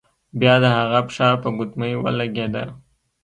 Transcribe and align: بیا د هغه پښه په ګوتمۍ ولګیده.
بیا 0.39 0.53
د 0.63 0.65
هغه 0.77 0.99
پښه 1.07 1.27
په 1.43 1.49
ګوتمۍ 1.57 1.93
ولګیده. 1.97 2.63